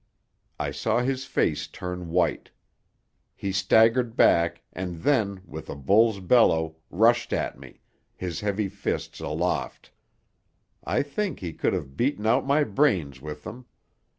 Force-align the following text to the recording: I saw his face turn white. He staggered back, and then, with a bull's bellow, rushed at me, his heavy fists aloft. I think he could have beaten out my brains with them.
I 0.57 0.71
saw 0.71 1.01
his 1.01 1.25
face 1.25 1.67
turn 1.67 2.09
white. 2.09 2.49
He 3.35 3.51
staggered 3.51 4.15
back, 4.15 4.63
and 4.73 5.03
then, 5.03 5.41
with 5.45 5.69
a 5.69 5.75
bull's 5.75 6.19
bellow, 6.19 6.77
rushed 6.89 7.31
at 7.33 7.59
me, 7.59 7.81
his 8.15 8.39
heavy 8.39 8.67
fists 8.67 9.19
aloft. 9.19 9.91
I 10.83 11.03
think 11.03 11.39
he 11.39 11.53
could 11.53 11.73
have 11.73 11.95
beaten 11.97 12.25
out 12.25 12.47
my 12.47 12.63
brains 12.63 13.21
with 13.21 13.43
them. 13.43 13.67